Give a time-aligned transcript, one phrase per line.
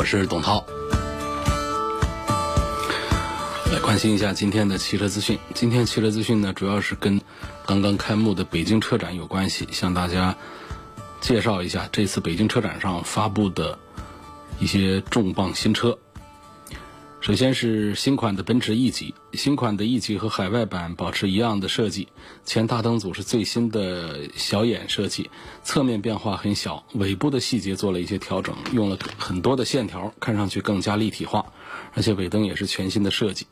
[0.00, 0.64] 我是董涛。
[3.70, 5.38] 来关心一下今天的汽车资讯。
[5.52, 7.20] 今天汽车资讯呢，主要是跟
[7.66, 10.34] 刚刚开幕的北京车展有关系，向大家
[11.20, 13.78] 介绍一下这次北京车展上发布的
[14.58, 15.98] 一些重磅新车。
[17.20, 22.08] 首先是新款的奔驰 E 级，新款的 E 级和海外版保持一样的设计，
[22.46, 25.30] 前大灯组是最新的小眼设计，
[25.62, 31.44] 侧面变化很小，尾部的细节做了一些调整，用了很多的线条，看上去更加立体化，
[31.92, 33.46] 而且尾灯也是全新的设计。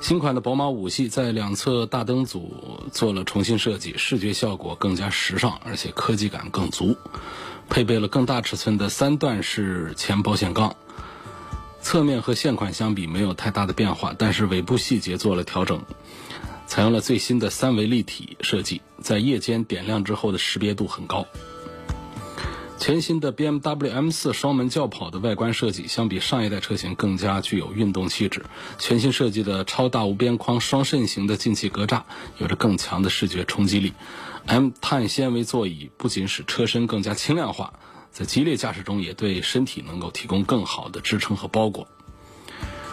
[0.00, 6.96] 新款的宝马五系在两侧大灯组做了重新设计，视觉效果更加时尚，而且科技感更足，
[7.68, 10.76] 配备了更大尺寸的三段式前保险杠。
[11.84, 15.82] 侧面和现款相比没有太大的变化，但是尾部细节做了调整，
[16.66, 21.26] 采用了最新的三维立体设计，在夜间点亮之后的识别度很高。
[22.78, 28.44] 全新的 BMW M4 双门轿跑的外观设计，相比上一代车型更加具有运动气质。
[28.78, 32.02] 全新设计的超大无边框双肾型的进气格栅，
[32.38, 33.92] 有着更强的视觉冲击力。
[34.46, 37.74] M 碳纤维座椅不仅使车身更加轻量化。
[38.14, 41.88] 在激烈驾驶中，也对身体能够提供更好的支撑和包裹。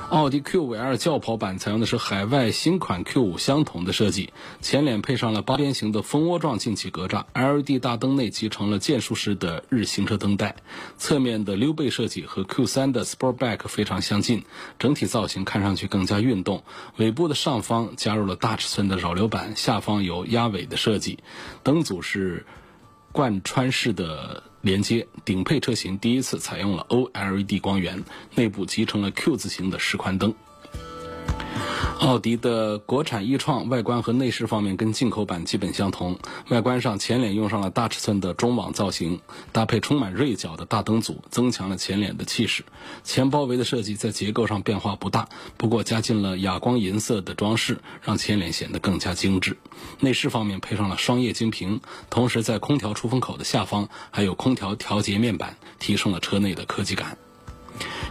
[0.10, 10.56] 奥迪 Q5L 轿跑版采用的是海外新款 Q5 相同的设计，前脸配上了八边形的蜂窝状进气格栅，LED 大灯内集成了键束式的日行车灯带，
[10.98, 14.44] 侧面的溜背设计和 Q3 的 Sportback 非常相近，
[14.80, 16.64] 整体造型看上去更加运动。
[16.98, 21.20] 尾部的上方加入了大尺寸的扰流板，下方有压尾的设计，
[21.64, 22.46] 灯组是
[23.14, 24.44] 贯穿式的。
[24.62, 28.04] 连接顶配车型第一次采用了 OLED 光源，
[28.36, 30.36] 内部集成了 Q 字形的示宽灯。
[32.02, 36.18] 奥迪的国产一创外观和内饰方面跟进口版基本相同，
[36.50, 42.64] 外观上前脸用上了大尺寸的中网造型，搭配充满锐角的大灯组，增强了前脸的气势。
[43.04, 49.58] 前包围的设计在结构上变化不大，不过加进了哑光银色的装饰，让前脸显得更加精致。
[50.00, 57.20] 内饰方面配上了双液晶屏，同时在空调出风口的下方还有空调调节面板，提升了车内的科技感。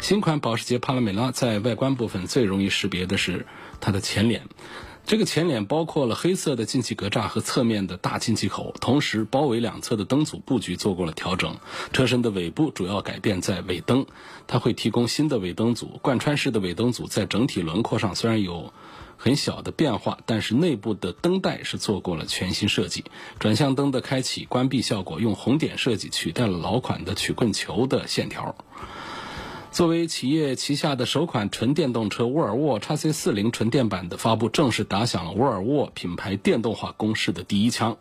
[0.01, 3.47] 新款保时捷帕拉梅拉在外观部分最容易识别的是
[3.81, 4.43] 它的前脸，
[5.07, 11.57] 这个前脸包括了黑色的进气格栅和侧面的大进气口，同时包围两侧的灯组布局做过了调整。
[11.93, 14.07] 车身的尾部主要改变在尾灯，
[14.47, 18.73] 它会提供新的尾灯组，贯穿式的尾灯组在整体轮廓上虽然有
[19.17, 23.05] 很小的变化，但是内部的灯带是做过了全新设计。
[23.39, 28.55] 转向灯的开启关闭效果用红点设计取代了老款的曲棍球的线条。
[29.73, 37.97] 作为企业旗下的首款纯电动车，沃尔沃 x C 四零纯电版的发布，正式打响了沃尔沃品牌电动化攻势的第一枪。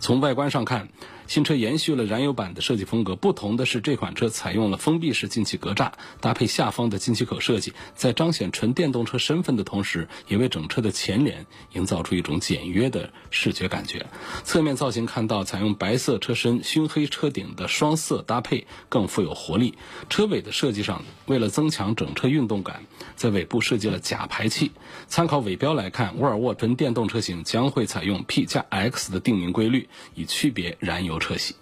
[0.00, 0.88] 从外观上看，
[1.26, 14.06] 新车延续了燃油版的设计风格，不同的是，这款车采用了封闭式进气格栅，搭配下方的进气口设计，在彰显纯电动车身份的同时，也为整车的前脸营造出一种简约的视觉感觉。
[14.44, 19.74] 侧面造型看到，采用白色车身、熏黑车顶的双色搭配，更富有活力。
[20.10, 22.84] 车尾的设计上，为了增强整车运动感，
[23.22, 24.72] 在尾部设计了假排气。
[25.06, 31.20] 参考尾标来看，沃尔沃纯电动车型将会采用 P 加 X 的定名规律，以区别燃油。
[31.20, 31.54] 车系，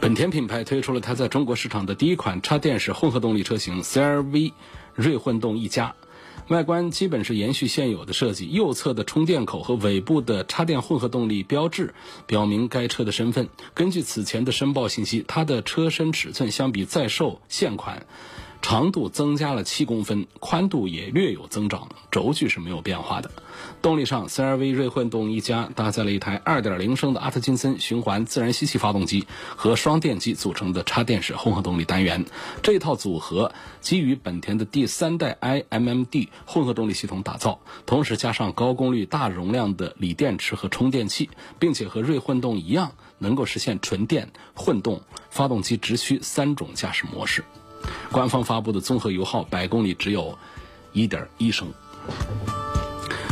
[0.00, 4.52] 本田品牌推出了它在中国市场的第一款插电式混合动力车型 CR-V
[4.94, 5.96] 锐混动一加，
[6.46, 11.92] 外观基本是延续现有的设计，右侧的充电口和尾部的插电混合动力标志
[12.26, 13.48] 表明该车的身份。
[13.74, 18.06] 根据此前的申报信息，它的车身尺寸相比在售现款。
[18.64, 23.30] 长度增加了七公分，宽度也略有增长，轴距是没有变化的。
[23.82, 32.24] 动力上，CR-V 锐混动一加搭载了一台2.0升的阿特金森循环自然吸气发动机和双电机组成的插电式混合动力单元。
[32.62, 33.52] 这套组合
[33.82, 41.28] 基于本田的第三代 iMMD 混合动力系统打造，同时加上高功率大容量的锂电池和充电器，
[41.58, 47.44] 并且和锐混动一样，能够实现纯电、混动、发动机直驱三种驾驶模式。
[48.10, 50.38] 官方发布的综合油耗百公里只有
[50.92, 51.68] 1.1升。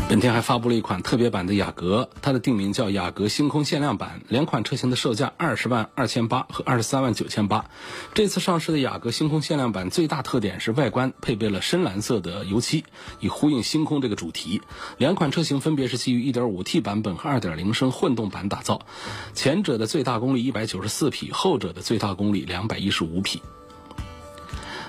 [0.09, 4.21] 本田还发布了一款特别版的雅阁，它的定名叫雅阁星空限量版。
[4.29, 7.65] 两款车型的售价二十万二千八和二十三万九千八。
[8.13, 12.85] 这次上市的雅阁星空限量版最大特点是外观配备了深蓝色的油漆，
[13.21, 14.61] 以呼应星空这个主题。
[14.99, 18.83] 两款车型分别是基于 1.5T 版本和2.0升混动版打造，
[19.33, 23.41] 前者的最大功率194匹，后者的最大功率215匹。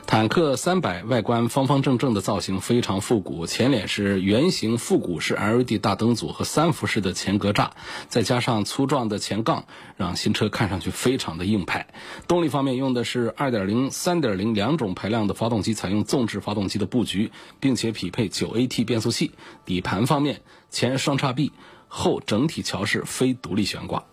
[0.06, 7.72] 坦克三百外观方方正正的造型非常复古，前脸是圆形复古式 LED 大灯组和三辐式的前格栅，
[8.10, 9.66] 再加上粗壮的前杠，
[9.98, 11.88] 让新车看上去非常的硬派。
[12.28, 19.32] 动力方面用的是2.0、3.0两种排量的发动机，采用纵置发动机的布局，并且匹配 9AT 变速器。
[19.66, 21.52] 底盘方面，前双叉臂，
[21.88, 24.06] 后整体桥式非独立悬挂。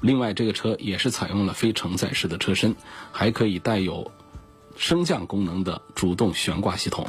[0.00, 2.74] 另外，这个车也是采用了非承载式的车身，
[3.12, 4.10] 还可以带有。
[4.78, 7.06] 升降功能的主动悬挂系统，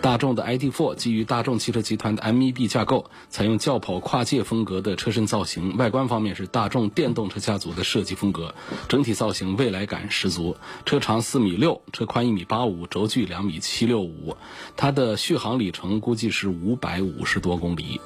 [0.00, 5.76] 大众的 ID.4 基于大众汽车集团的 MEB 架构，采用轿跑跨界风格的车身造型。
[5.76, 8.54] 外观方面是大众电动车家族的设计风格，
[8.88, 10.56] 整体造型未来感十足。
[10.86, 14.36] 车长四米六，车宽一米八五，轴距两米七六五。
[14.76, 18.00] 它的续航里程估计是五百五十多公里。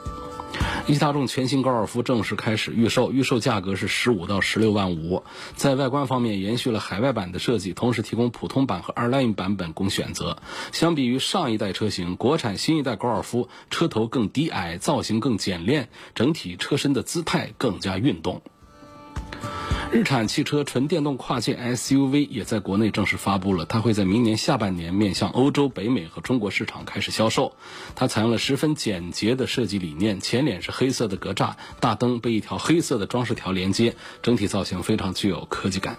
[0.86, 5.24] 一汽大众全新高尔夫正式开始预售，预售价格是十五到十六万五。
[5.54, 10.38] 在外观方面，延续了海外版的设计，同时提供普通版和二 line 版本供选择。
[10.72, 18.42] 相比于上一代车型，国产新一代高尔夫车头更低矮，造型更简练，整体车身的姿态更加运动。
[19.92, 27.54] 日产汽车纯电动跨界 SUV 也在国内正式发布了，它会在明年下半年面向欧洲、北美和中国市场开始销售。
[27.94, 35.96] 它采用了十分简洁的设计理念，前脸是黑色的格栅，大灯被一条黑色的装饰条连接，整体造型非常具有科技感。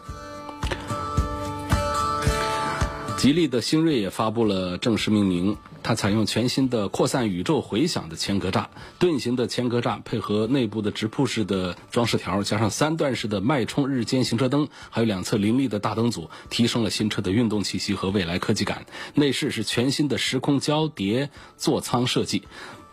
[3.18, 8.68] 吉利的星瑞也发布了正式命名，它采用全新的扩散宇宙回响的前格栅，
[9.00, 18.86] 盾形的前格栅配合内部的直瀑式的装饰条，加上三段式的脉冲日间行车灯，还有两侧凌厉的大灯组，提升了新车的运动气息和未来科技感。
[19.16, 22.44] 内饰是全新的时空交叠座舱设计，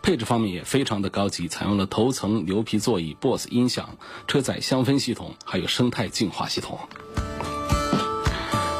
[0.01, 3.95] 配置方面也非常的高级，采用了头层牛皮座椅、BOSS 音响、
[4.27, 6.79] 车载香氛系统，还有生态净化系统。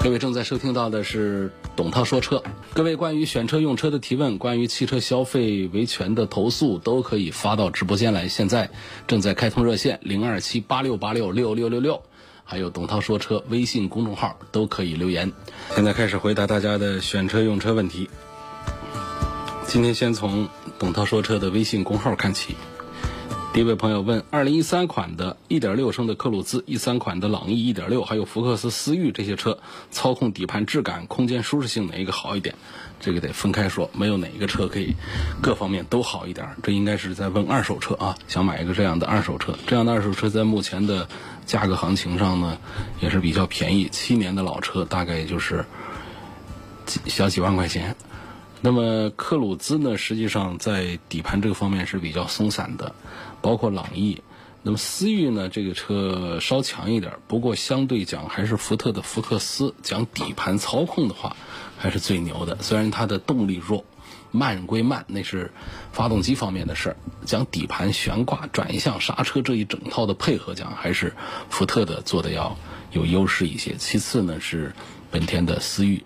[0.06, 2.44] 各位正在收听到的是董涛说车。
[2.76, 8.28] 各位关于选车用车的提问，关于汽车消费维权的投诉，都可以发到直播间来。
[8.28, 8.70] 现在
[9.08, 12.04] 正在开通热线零二七八六八六六六六六，
[12.44, 15.34] 还有董涛说车微信公众号都可以留言。
[15.74, 18.08] 现在开始回答大家的选车用车问题。
[19.66, 20.48] 今天先从
[20.78, 22.56] 董涛说车的微信公号看起。
[23.56, 29.60] 第一位朋友问：二零一三款的1.6升的克鲁兹、一三款的朗逸1.6，还有福克斯思域这些车，
[29.92, 32.54] 操控底盘质感、空间舒适性哪一个好一点？
[33.00, 34.94] 这个得分开说，没有哪一个车可以
[35.42, 36.46] 各方面都好一点。
[36.64, 39.58] 这应该是在问二手车啊，想买一个这样的二手车。
[39.66, 41.08] 这样的二手车在目前的
[41.46, 42.58] 价格行情上呢，
[43.00, 43.88] 也是比较便宜。
[43.90, 45.64] 七年的老车大概也就是
[46.86, 47.96] 几小几万块钱。
[48.62, 52.96] 那么克鲁兹呢，实际上在底盘这个方面是比较松散的。
[53.46, 54.24] 包括朗逸，
[54.64, 55.50] 那么思域呢？
[55.50, 59.76] 这个车稍强一点，不过相对讲还是福特的福克斯。
[59.84, 61.38] 讲底盘操控的话，
[61.78, 62.58] 还是最牛的。
[62.64, 63.86] 虽然它的动力弱，
[64.32, 65.52] 慢归慢，那是
[65.92, 66.98] 发动机方面的事儿。
[67.24, 71.14] 讲底盘悬挂、转向、刹车这一整套的配合，讲还是
[71.52, 72.58] 福特的做的要
[72.94, 73.76] 有优势一些。
[73.76, 74.74] 其次呢是
[75.12, 76.04] 本田的思域。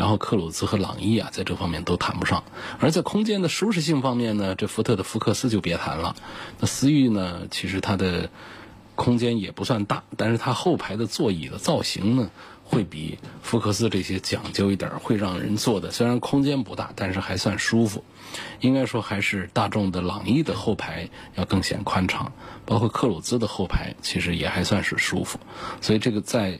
[0.00, 2.42] 然后克鲁兹和朗逸啊，在这方面都谈不上。
[2.78, 6.16] 而在空间的舒适性方面呢，这福特的福克斯就别谈了。
[6.58, 8.30] 那思域呢，其实它的
[8.94, 12.30] 空间也不算大，但是它后排的座椅的造型呢，
[12.64, 18.02] 会比福克斯这些讲究一点，会让人坐的虽然空间不大，但是还算舒服。
[18.60, 22.32] 应该说还是大众的朗逸的后排要更显宽敞，
[22.64, 25.38] 包括克鲁兹的后排其实也还算是舒服。
[25.82, 26.58] 所以这个在。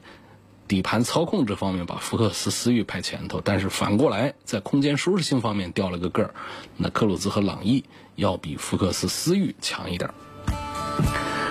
[0.71, 6.35] 底盘操控这方面把福克斯思域排前头，但是反过来在空间舒适性方面掉了个个儿，
[6.77, 7.85] 那克鲁兹和朗逸
[8.15, 10.09] 要比福克斯思域强一点。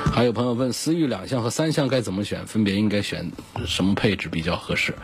[0.09, 3.29] 还有朋友问思域两厢和三厢该怎么选，分别应该选
[3.65, 4.95] 什么配置比较合适？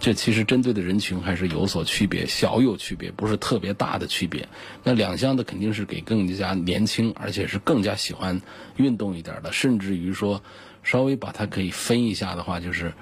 [0.00, 4.48] 这其实针对的人群还是有所区别，小有区别，不是特别大的区别。
[4.82, 8.40] 那两厢的肯定是给更加年轻，而且是更加喜欢
[8.74, 10.42] 运动一点的，甚至于说
[10.82, 12.92] 稍微把它可以分一下的话，就是。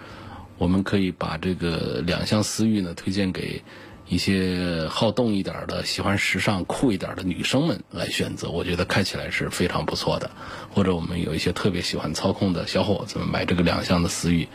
[0.58, 3.62] 我们可以把这个两厢思域呢推荐给
[4.08, 10.30] 一些好动一点的、喜欢时尚酷一点的女生们来选择，我觉得开起来是非常不错的。
[10.74, 14.48] 或者我们有一些特别喜欢操控的小伙子们买这个两厢的思域，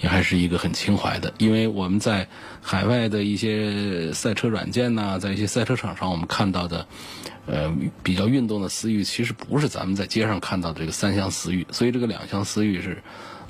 [0.00, 1.32] 也还是一个很情怀的。
[1.38, 2.28] 因为我们在
[2.60, 6.86] 海外的一些赛车软件呐，在一些赛车场上我们看到的，
[7.46, 7.72] 呃，
[8.02, 13.02] 比较运动的思域，其实不是咱们在街上看到的这个三厢思域，所以这个两厢思域是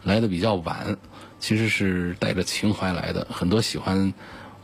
[0.05, 0.99] 来的比较晚，
[1.47, 3.25] 其实是带着情怀来的。
[3.31, 4.13] 很多喜欢。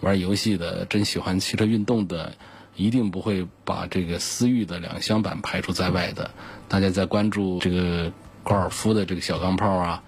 [0.02, 2.32] 玩游戏的，真喜欢汽车运动的，
[2.74, 6.28] 一定不会把这个思域的两厢版排除在外的。
[6.66, 8.10] 大家在关注这个
[8.42, 10.02] 高尔夫的这个小钢炮啊。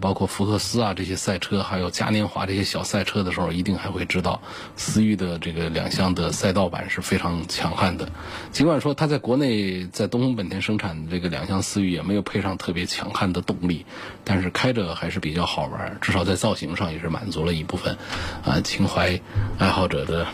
[0.00, 4.40] 包括福克斯啊这些赛车，还有嘉年华这些小赛车的时候，一定还会知道
[4.76, 8.08] 思域的这个两厢的赛道版是非常强悍的。
[8.52, 13.86] 尽管说它在国内在东风本田生产的这个两厢思域也没有配上特别强悍的动力，
[14.24, 17.96] 但是开着还是比较好玩，至少在造型上也是满足了一部分
[18.44, 19.18] 啊情怀
[19.58, 20.26] 爱好者的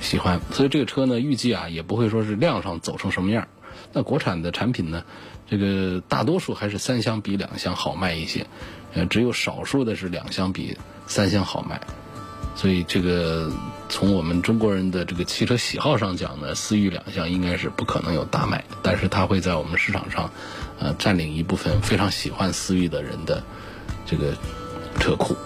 [0.00, 0.40] 喜欢。
[0.52, 3.46] 所以这个车呢，预计啊也不会说是量上走成什么样。
[3.92, 5.04] 那国产的产品呢，
[5.48, 8.46] 这个大多数还是三厢比两厢好卖一些。
[8.94, 11.80] 呃，只有少数的是两厢比三厢好卖，
[12.54, 13.50] 所以这个
[13.88, 20.30] 从我们中国人的这个汽车喜好上讲呢，思域两厢应该是不可能有大卖，但是它会在我们市场上，
[20.78, 23.42] 呃，占领一部分非常喜欢思域的人的
[24.06, 24.34] 这个
[25.00, 25.36] 车库。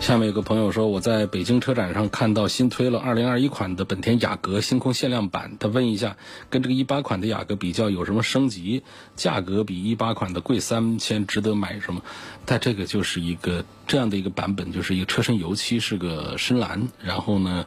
[0.00, 5.56] 下面有个朋友说，我在北京车展上看到新推了2021款的本田雅阁星空限量版。
[5.58, 6.18] 他问一下，
[6.50, 8.82] 跟这个18款的雅阁比较有什么升级？
[9.16, 12.02] 价格比18款的贵三千，值得买什么？
[12.44, 17.64] 它这个就是一个这样的一个版本，就是一个车身油漆是个深蓝，然后呢，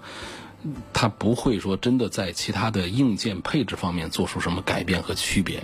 [0.93, 5.63] 它不会说真的在其他的硬件配置方面做出什么改变和区别。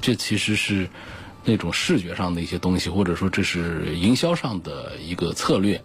[0.00, 0.88] 这其实是。
[1.44, 5.82] 那种视觉上的一些东西，或者说这是营销上的一个策略。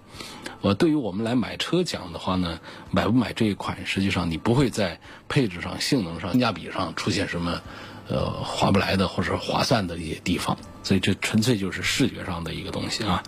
[0.61, 2.59] 呃，对于我们来买车讲的话呢，
[2.91, 7.61] 买不买这一款，实际上你不会在配置上、性能上、性价比上出现什么
[8.09, 10.57] 呃划不来的或者划算的一些地方。
[10.83, 13.23] 所以这纯粹就是视觉上的一个东西啊。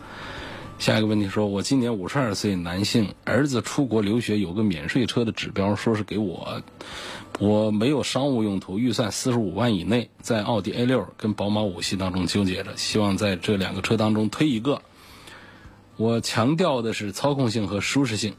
[0.78, 6.64] 下一个问题说，我今年五十二岁，男性，儿子出国留学有个免税车的指标，说是给我。
[7.40, 14.82] 我没有商务用途，预算四十五万以内，在奥迪 A 六跟宝马五系当中纠结着，希望在这两个车当中推一个。
[15.98, 18.36] 我强调的是操控性和舒适性。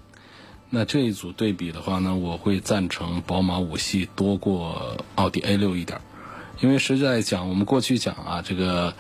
[0.71, 6.01] 那这一组对比的话呢，我会赞成宝马五系多过奥迪 A 六一点，
[6.61, 8.95] 因为实在讲，我们过去讲啊，这个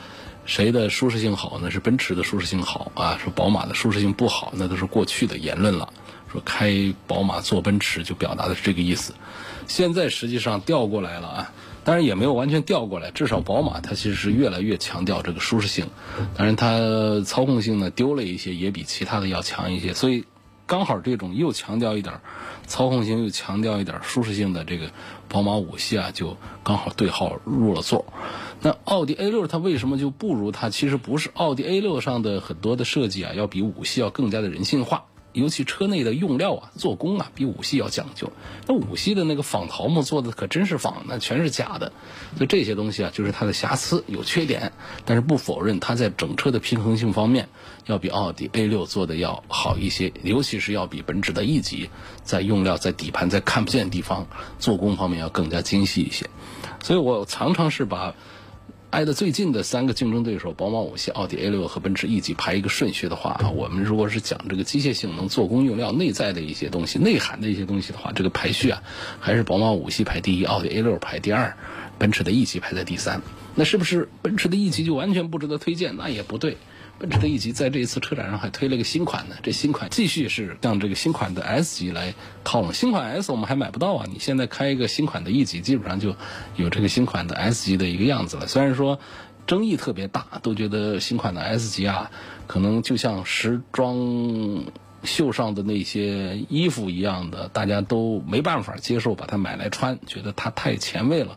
[0.44, 1.70] 谁的舒适性好呢？
[1.70, 5.92] 是奔驰的舒适性好啊，说宝马的舒适性不好，那都是过去的言论了。
[6.30, 9.14] 说开宝马坐奔驰，就表达的是这个意思。
[9.66, 11.52] 现在实际上调过来了啊，
[11.84, 15.86] 当然也没有完全调过来，至少宝马它其实是越来越强调这个舒适性，
[16.36, 20.24] 当然它操控性呢丢了一些，也比其他的要强一些，所以
[20.66, 22.20] 刚好这种又强调一点
[22.66, 24.90] 操控性，又强调一点舒适性的这个
[25.28, 28.04] 宝马五系啊，就刚好对号入了座。
[28.60, 30.70] 那奥迪 A 六它为什么就不如它？
[30.70, 35.04] 其实不是奥迪 A 六上的很多的设计啊，要比五系要更加的人性化。
[35.32, 38.30] 尤其车内的用料啊、做工啊，比五系要讲究。
[38.66, 41.92] 那五系的那个仿桃木做的可真是仿，那全是假的。
[42.36, 44.72] 所以这些东西啊，就是它的瑕疵、有缺点。
[45.04, 47.48] 但是不否认它在整车的平衡性方面，
[47.86, 50.12] 要比奥迪 A 六做的要好一些。
[50.22, 51.88] 尤其是要比奔驰的 E 级，
[52.22, 54.26] 在用料、在底盘、在看不见的地方
[54.58, 56.28] 做工方面要更加精细一些。
[56.82, 58.14] 所以我常常是把。
[58.92, 68.82] 挨得最近的三个竞争对手，宝马五系、奥迪 A 六和奔驰 E 级排一个顺序的话，我们如果是讲这个机械性能、做工、用料、内在的一些东西、内涵的一些东西的话，这个排序啊，
[69.18, 71.56] 还是宝马五系排第一，奥迪 A 六排第二，
[71.96, 73.22] 奔驰的 E 级排在第三。
[73.54, 75.96] 那是不是奔驰的 E 级就完全不值得推荐？
[75.96, 76.58] 那也不对。
[77.02, 82.72] 奔驰的 E 级在这一次车展上还推了个新款呢，这新款继续是向这个新款的 S 级来靠拢。
[82.72, 86.14] 新款 S 我们还买不到啊，你现在开一个新款的 E 级，基本上就
[86.54, 88.46] 有这个新款的 S 级的一个样子了。
[88.46, 89.00] 虽然说
[89.48, 92.12] 争议特别大，都觉得新款的 S 级啊，
[92.46, 93.96] 可能就像时装
[95.02, 101.36] 秀上的那些衣服一样的，大家都没办法接受把它买来穿，觉得它太前卫了。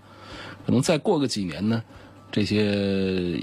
[0.67, 1.81] 可能再过个几年呢？
[2.35, 2.65] 这些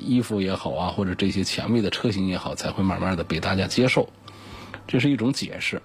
[0.04, 4.10] 衣服也好啊，或者这些前卫的车型也好，才会慢慢的被大家接受，
[4.86, 5.80] 这是一种解释。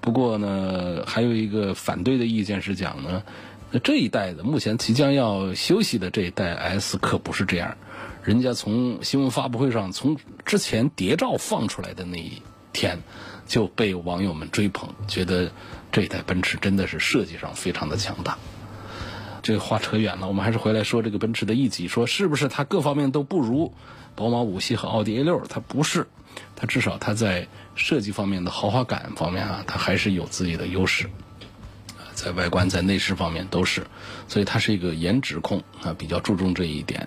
[0.00, 3.22] 不过呢，还有一个反对的意见是讲呢，
[3.70, 7.76] 那这一代的目前即将要休息的这一代 S 可不是这样，
[8.24, 12.40] 人家从新闻发布会上，从之前谍照放出来的那一
[12.72, 12.98] 天，
[13.46, 15.52] 就被网友们追捧，觉得
[15.92, 18.38] 这一代奔驰真的是设计上非常的强大。
[19.46, 23.72] 这个话扯远了，我们还是回来说这个奔驰的 E 级，说是不是它各方面都不如
[24.16, 25.40] 宝马五系和奥迪 A 六？
[25.48, 26.08] 它不是，
[26.56, 31.08] 它至少它在设计方面的豪华感方面啊，它还是有自己的优势。
[32.12, 33.86] 在外观、在内饰方面都是，
[34.26, 37.06] 所以它是一个颜值控啊，比较注重这一点。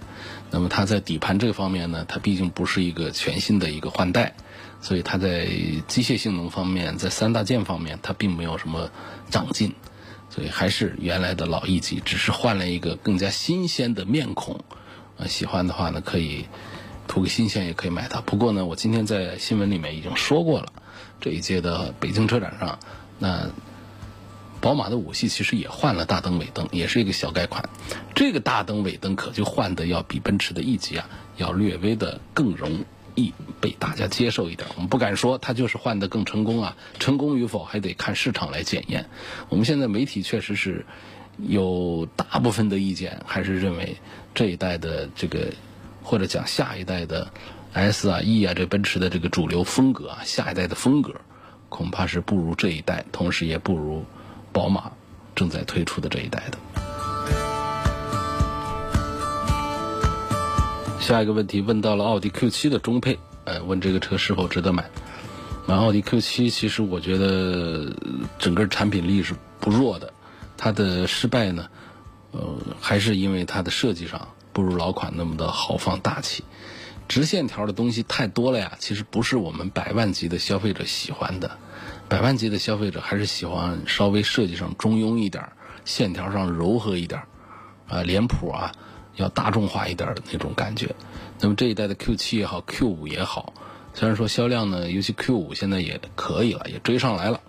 [0.50, 4.34] 那么它在底盘这方面呢，它毕竟不是一个全新的一个换代，
[4.80, 5.46] 所以它在
[5.90, 8.90] 机械性能方面，在三大件方面，它并没有什么
[9.30, 9.76] 长进，
[10.30, 14.64] 所以还是原来的老 E 级，只是换了一个更加新鲜的面孔。
[15.18, 16.46] 啊，喜欢的话呢，可以
[17.08, 18.22] 图个新鲜，也可以买它。
[18.22, 20.72] 不过呢，我今天在新闻里面已经说过了，
[21.20, 22.80] 这一届的北京车展上，
[23.20, 23.50] 那。
[24.62, 27.70] 宝马的五系其实也换了大灯尾灯，也是一个小改款。
[28.14, 32.84] 这个大灯尾灯可就换的要比奔驰的 E 级啊要略微的更容
[33.20, 34.68] 易被大家接受一点。
[34.76, 39.10] 我们不敢说它就是换的更成功啊，成功与否还得看市场来检验。
[39.50, 40.86] 我们现在媒体确实是
[41.38, 43.98] 有大部分的意见，还是认为
[44.34, 45.54] 这一代的这个
[46.02, 47.32] 或者讲下一代的
[47.74, 51.14] S 啊 E 啊这奔驰的这个主流风格啊，下一代的风格
[51.70, 54.06] 恐怕是不如这一代，同时也不如。
[54.52, 54.92] 宝马
[55.36, 56.89] 正在推出的这一代的。
[61.00, 64.88] 下一个问题问到了奥迪 Q7 的中配，呃，问这个车是否值得买？
[65.66, 67.96] 那奥迪 Q7 其实我觉得
[68.38, 70.14] 整个产品力是不弱的，
[70.58, 71.68] 它的失败呢，
[72.32, 76.44] 呃，还是因为它的设计上不如老款那么的豪放大气，
[77.08, 81.50] 直线条的东西太多了呀，其实不是我们百万级的消费者喜欢的。
[82.08, 85.50] 百万级的消费者还是喜欢稍微设计上中庸一点
[85.86, 87.22] 线条上柔和一点
[87.88, 88.72] 啊，脸谱啊
[89.20, 90.96] 要大众化一点的那种感觉。
[91.40, 93.54] 那么这一代的 Q7 也好，Q5 也好，
[93.94, 97.42] 虽然说销量呢，尤其 Q5 现在也可以了，也追上来了。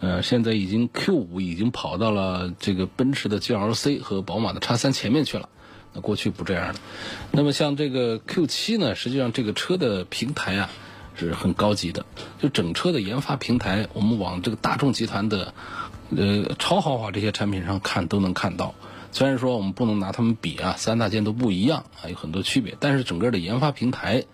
[0.00, 5.48] 呃，现在已经 Q5 已经跑到了这个奔驰的 GLC 和宝马的 X3 前面去了。
[5.94, 6.80] 那过去不这样的。
[7.32, 10.70] 那么像这个 Q7 呢，实际上这个车的平台啊。
[11.18, 12.04] 是很高级的，
[12.38, 15.54] 就整车的研发平台，我们往这个大众集团的，
[16.14, 18.74] 呃，超豪华这些产品上看都能看到。
[19.16, 22.76] 虽然说我们不能拿它们比啊，三大件都不一样啊，有很多区别。
[22.78, 24.24] 但是整个的研发平台，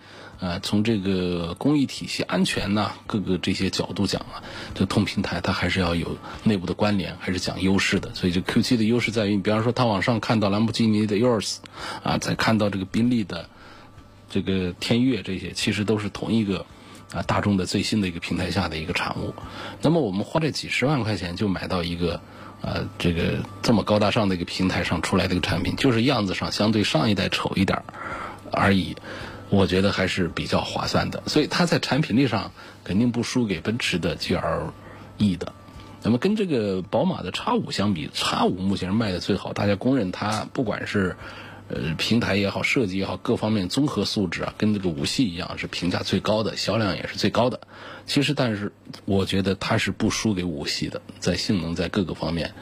[0.41, 4.43] 啊，从这个工艺体系、安全呐，各个这些角度讲啊，
[4.75, 8.13] 这通平台它还是要有内部的关联，还是讲优势的。
[8.13, 11.59] 所以这 Q7 的优势在于，你比方说它往上看到兰博基尼的 Yours，
[12.03, 13.47] 啊，再看到这个宾利的。
[14.29, 16.65] 这个天悦这些其实都是同一个
[17.13, 19.31] 啊大众的最新的一个平台下的一个产物。
[19.79, 22.19] 那么我们花这几十万块钱就买到一个
[22.63, 27.83] 呃这个这么高大上的一个平台上出来的一个产品，就是样子上相对上一代丑一点
[28.51, 28.95] 而已。
[29.49, 32.51] 我觉得还是比较划算的，所以它在产品力上
[32.83, 35.53] 肯定不输给奔驰的 GLE 的。
[36.01, 41.15] 那么跟这个宝马的 X 五相比，X 五目前卖的最好，大家公认它不管是。
[41.69, 47.61] 呃，平台也好，设计也好，各方面综合素质啊，跟这个五系一样，是评价最高的，销量也是最高的。
[48.05, 48.71] 其实，但是
[49.05, 52.53] 我觉得它是不输给五系的，在性能，在各个方面，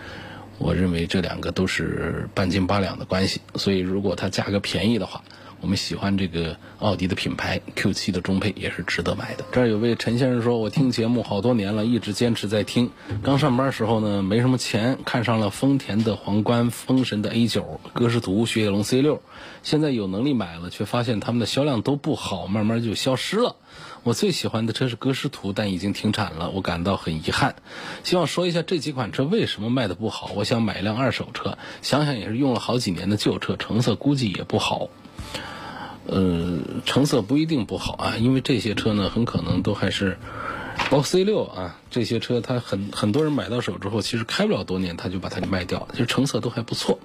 [0.58, 3.42] 我认为这两个都是半斤八两的关系。
[3.56, 5.24] 所以，如果它价格便宜的话，
[5.60, 9.46] 我们喜欢这个奥迪的品牌 Q7 的中配也是值得买的。
[9.52, 12.90] 这儿有位陈先生说：“我听节目好多年了，一直坚持在听。
[13.22, 19.20] 刚上班时候呢，没什么钱，看上了丰田的皇冠、风神的 A9、歌诗图、雪铁龙 C6。
[19.62, 23.56] 现在有能力买了，却发现他们的销量都不好，慢慢就消失了。
[24.04, 27.56] 我最喜欢的车是歌诗图，但已经停产了，我感到很遗憾。
[28.04, 30.32] 希望说一下这几款车为什么卖的不好。
[30.36, 34.90] 我想买一辆二手车，想想也是用了好几年的旧车，成色估计也不好。”
[36.08, 40.18] 呃，成色不一定不好啊，因为这些车呢，很可能都还是，
[40.90, 46.98] 包括 C 六啊，这些车它很很多人买到手之后，其实开不了多年，他就把它给卖掉，其实成色都还不错。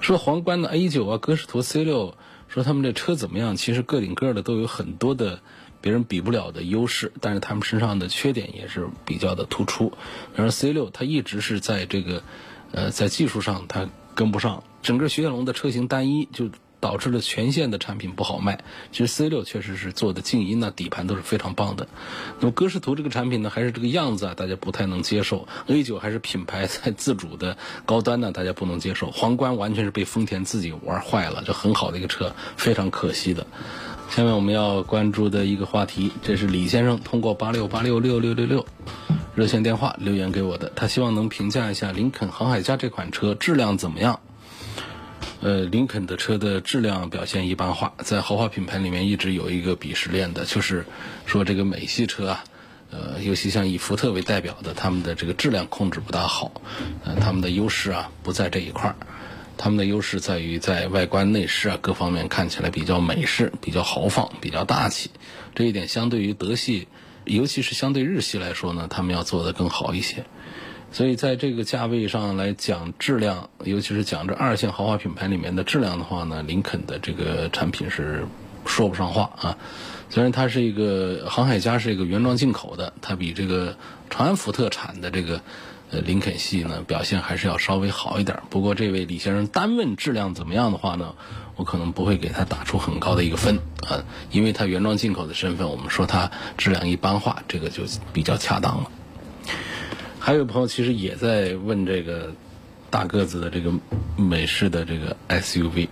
[0.00, 2.16] 说皇冠的 A 九啊，歌诗图 C 六，
[2.48, 3.56] 说他们这车怎么样？
[3.56, 5.40] 其实个顶个的都有很多的
[5.82, 9.90] 别人比不了的优势，但是他们身上的缺点也是比较的突出。
[10.34, 12.22] 比如 C 六，它一直是在这个，
[12.70, 16.48] 呃，在技术上它跟不上，整个雪铁龙的车型单一就。
[16.82, 18.64] 导致了全线的产品不好卖。
[18.90, 21.86] 其实 C 六确实是做的静音呐，底盘都是非常棒的。
[22.40, 25.46] 那么歌诗图这个产品呢，还是这个样子啊，大家不太能接受。
[25.68, 29.12] A 九还是品牌在自主的高端呢，大家不能接受。
[29.12, 33.46] 皇冠完全是被丰田自己玩坏了，这很好的一个车，非常可惜的。
[34.14, 38.66] 下面我们要关注的一个话题，这是李先生通过八六八六六六六六
[39.34, 44.20] 热线电话留言给我的，他希望能评价一下林肯航海家这款车质量怎么样。
[45.40, 50.84] 呃，林肯的车的质量表现一般化，在豪华品牌里面一直有一个鄙视链的，就是
[51.24, 52.44] 说这个美系车啊，
[52.90, 56.52] 呃，尤其像以福特为代表的，他们的这个质量控制不大好，
[57.02, 58.96] 呃，他们的优势啊不在这一块儿。
[59.56, 65.10] 他们的优势在于在外观内饰啊各方面看起来比较美式、比较豪放、比较大气。
[65.54, 66.88] 这一点相对于德系，
[67.24, 70.24] 尤其是相对日系来说呢，他们要做得更好一些。
[70.90, 78.26] 所以在这个价位上来讲，质量，尤其是讲这二线豪华品牌里面的质量的话呢，林肯的这个产品是
[78.66, 79.56] 说不上话啊。
[80.10, 83.74] 虽然它是一个航海家是一个原装进口的，它比这个
[84.10, 85.40] 长安福特产的这个
[85.92, 88.42] 呃林肯系呢表现还是要稍微好一点。
[88.50, 91.14] 不过这位李先生单问质量怎么样的话呢，
[91.54, 98.90] 我可能不会给他打出很高的一个分啊，因为它原装进口的身份，我们说它质量一般化，这个就比较恰当了。
[100.18, 102.32] 还有朋友其实也在问这个
[102.90, 103.72] 大个子的这个
[104.16, 105.88] 美式的这个 SUV，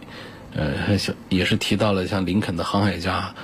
[0.55, 0.97] 呃，
[1.29, 3.35] 也是提到了像林肯的航海家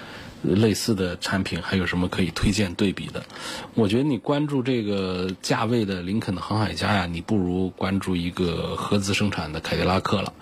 [0.43, 3.25] 类似的产品，还有什么可以推荐对比的？
[3.75, 10.33] 我觉得你关注这个价位的林肯的航海家呀，你不如关注一个合资生产的凯迪拉克了。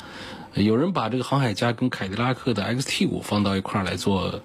[0.54, 4.42] 有人把这个航海家跟凯迪拉克的 XT 五放到一块来做。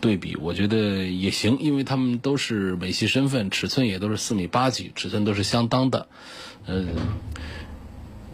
[0.00, 6.08] 对比我觉得也行，因为他们都是美系身份，尺寸也都是四米八几，尺寸都是相当的。
[6.66, 6.88] 嗯，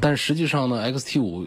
[0.03, 1.47] 但实际上呢，XT 五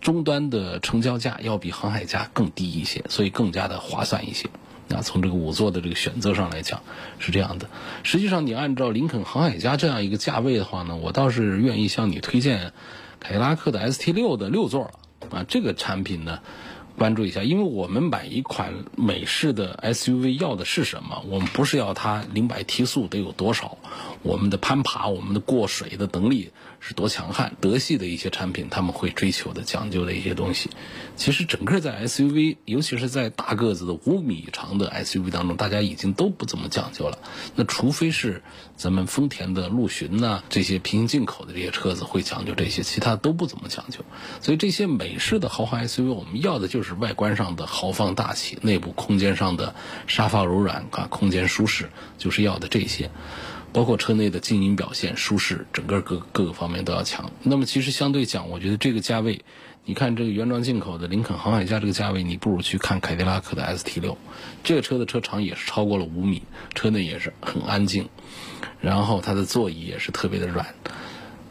[0.00, 4.48] 终端的成交价要比航海家更低一些，所以更加的划算一些。
[4.86, 6.80] 那从这个五座的这个选择上来讲
[7.18, 7.68] 是这样的。
[8.04, 12.72] 实际上，你按照林肯航海家这样一个价位的话呢，我倒是愿意向你推荐
[13.18, 15.38] 凯迪拉克的 ST 六的六座了。
[15.38, 16.38] 啊，这个产品呢。
[16.98, 21.22] 关注一下，因为我们买一款美式的 SUV 要的是什么？
[21.28, 23.76] 我们不是要它零百提速得有多少，
[24.22, 27.54] 我们的攀爬、我们的过水的能力是多强悍。
[27.60, 30.70] 德系的一些产品他们会追求的、讲究的一些东西，
[31.16, 37.18] 其实整个在 SUV，尤其是在大个子的五米长的 SUV 当中，大家已经都不怎么讲究了。
[37.56, 38.42] 那除非是
[38.74, 44.00] 咱们丰田的陆巡呐，这些平行进口的这些车子会讲究这些，其他都不怎么讲究。
[44.40, 46.86] 所以这些美式的豪华 SUV，我们要的就是。
[46.86, 49.74] 是外观上的豪放大气，内部空间上的
[50.06, 53.10] 沙发柔软啊，空间舒适，就是要的这些，
[53.76, 57.30] 包括车内的静音表现舒适，整个各各个方面都要强。
[57.42, 59.44] 那么其实相对讲，我觉得这个价位，
[59.84, 64.16] 你看这个原装进口的林肯航海家这个价位，你不如去看凯迪拉克的 ST 六，
[64.64, 66.40] 这个车的车长也是超过了五米，
[66.74, 68.08] 车内也是很安静，
[68.80, 70.74] 然后它的座椅也是特别的软，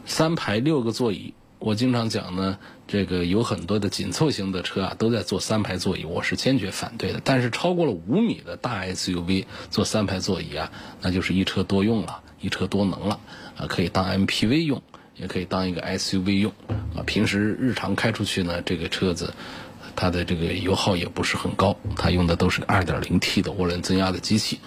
[0.04, 1.32] 三排六个座椅。
[1.58, 7.20] 我经常讲呢，这个有很多的紧凑型的车啊，都在做三排座椅，我是坚决反对的。
[7.24, 13.18] 但是超过了五米的大 SUV 做三排座椅啊，那就是一车多用了，一车多能了
[13.56, 14.82] 啊，可以当 MPV 用，
[15.16, 16.52] 也可以当一个 SUV 用
[16.94, 17.02] 啊。
[17.06, 19.32] 平时日常开出去呢，这个车子。
[19.96, 24.60] 它的这个油耗也不是很高，它用的都是 2.0T 的涡轮增压的机器，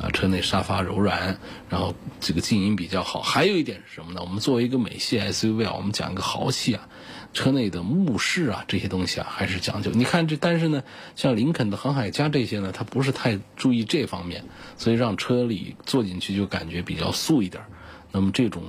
[0.00, 1.36] 啊，车内沙发柔软，
[1.68, 3.22] 然后这个静音比较好。
[3.22, 4.20] 还有一点是什么呢？
[4.20, 6.86] 我们作为一个美系 SUV 啊，我们讲一个豪气啊，
[7.32, 9.90] 车内的目视啊这些东西啊还是讲究。
[9.92, 10.82] 你看这，但是呢，
[11.16, 14.44] 像林肯的航海家这些呢，它不是太注意这方面，
[14.76, 17.64] 所以让车里坐进去就感觉比较素一点。
[18.12, 18.62] 那么这种。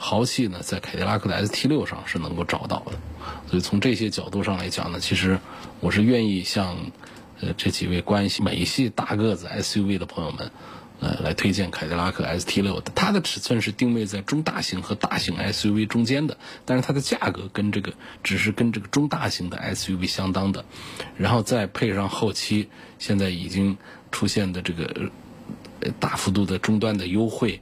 [0.00, 2.92] 豪气呢，在凯迪拉克的 ST 六上是能够找到的，
[3.50, 5.40] 所以从这些角度上来讲呢，其实
[5.80, 6.76] 我是愿意向
[7.40, 10.52] 呃这几位关系美系大个子 SUV 的朋友们，
[11.00, 12.92] 呃来推荐凯迪拉克 ST 六的。
[12.94, 20.64] 它的尺寸是定位在中大型和大型 SUV 中间的，但是它的价格跟这个只是跟这个中大型的 SUV 相当的，
[21.16, 22.68] 然后再配上后期
[23.00, 23.76] 现在已经
[24.12, 25.10] 出现的这个
[25.98, 27.60] 大幅度的终端的优惠，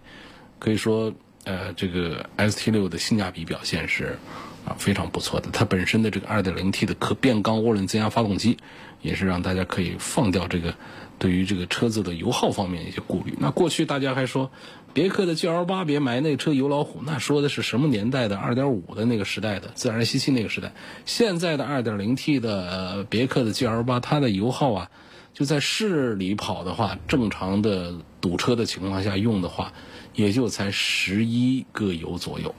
[0.59, 1.14] 可以说。
[1.47, 4.19] 呃，这个 ST 六的性价比表现是
[4.67, 5.49] 啊非常不错的。
[5.53, 8.59] 它本身的这个 2.0T 的可变缸涡轮增压发动机，
[9.01, 10.75] 也是让大家可以放掉这个
[11.21, 13.35] 对于这个车子的油耗方面一些顾虑。
[13.39, 14.51] 那过去大家还说
[14.93, 20.73] 别克的 G L 八别买那车油老虎，那说的是什么年代的2.5的那个时代的自然吸气那个时代。
[21.05, 24.91] 现在的 2.0T 的别克的 G L 八它的油耗啊，
[25.37, 29.72] 就在市里跑的话，正常的堵车的情况下用的话。
[30.14, 32.55] 也就才十一个油左右，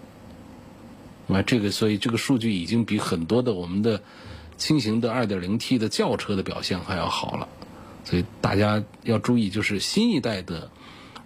[1.25, 4.03] 那这个所以这个数据已经比很多的我们的
[4.57, 7.49] 轻型的二点零 T 的轿车的表现还要好了，
[8.05, 10.69] 所以大家要注意，就是新一代的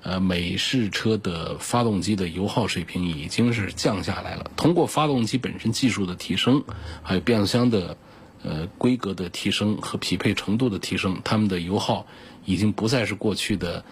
[0.03, 4.49] 呃美式车的发动机的油耗水平已经是降下来了。
[4.55, 6.63] 通过发动机本身技术的提升，
[7.03, 7.97] 还有变速箱的
[8.43, 12.05] 呃规格的提升和匹配程度的提升，它们的油耗
[12.45, 13.83] 已经不再是过去的。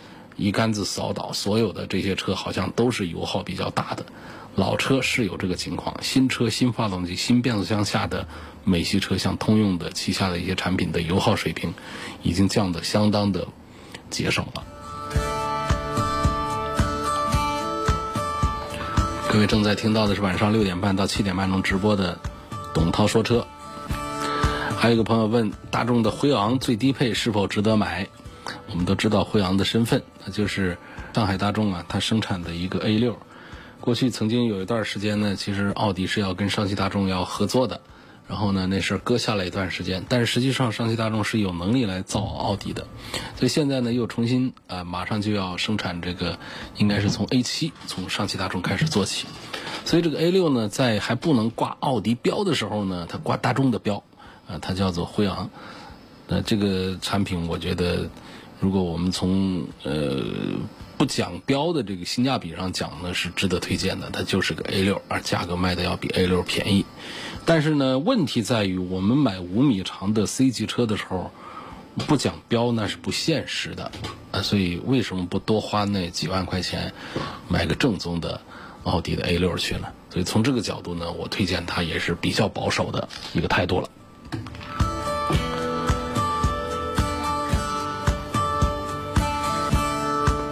[0.42, 4.06] 一竿子扫倒所有的这些车，好像都是油耗比较大的。
[4.56, 8.26] 老车是有这个情况，新车新发动机、新变速箱下的
[8.64, 11.74] 美系车，像通用的旗下的一些产品的油耗水平，
[12.24, 13.50] 已经降得相当的
[14.10, 14.64] 节省了。
[19.30, 22.18] 各位正在听到的是晚上六点半到七点半钟直播的
[22.74, 23.46] 董涛说车。
[24.80, 28.08] 还有一个朋友问，大众的辉昂最低配是否值得买？
[28.72, 30.78] 我们都知道辉昂的身份，那就是
[31.14, 33.20] 上海大众啊，它生产的一个 A 六。
[33.82, 37.82] 过去曾经有一段时间呢，其实奥迪是要跟上汽大众要合作的，
[38.26, 40.06] 然后呢那事儿搁下了一段时间。
[40.08, 42.88] 但是实际上上汽大众是有能力来造奥迪的，
[43.36, 46.40] 所以现在呢又重新啊，马上就要生产这个，
[46.78, 49.28] 应该是从 A 七从上汽大众开始做起。
[49.84, 54.04] 所以这个 A 六呢，在还不能挂奥迪标的时候呢，它挂大众的标，
[54.50, 55.50] 啊，它叫做辉昂。
[56.28, 58.10] 那这个产品，我觉得，
[58.60, 60.24] 如果我们从呃。
[61.00, 64.10] 不讲标的这个性价比上讲呢，是值得推荐的。
[64.12, 66.86] 它就是个 A 六，而价格卖的要比 A 六便宜。
[67.46, 71.32] 但是呢，问题在于我们买五米长的 C 级车的时候，
[72.06, 73.94] 不讲标那是不现实的
[74.32, 74.42] 啊。
[74.42, 76.92] 所以为什么不多花那几万块钱
[77.48, 78.42] 买个正宗的
[78.84, 79.88] 奥迪的 A 六去呢？
[80.10, 83.90] 所以从这个角度呢，我推荐它也是比较保守的一个态度了。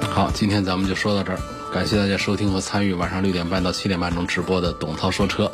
[0.10, 1.40] 好，今天咱们就说到这儿，
[1.72, 5.52] 感谢大家收听和参与晚上六点半到七点半钟直播的董涛说车。